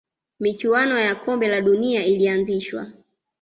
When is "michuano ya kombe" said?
0.39-1.47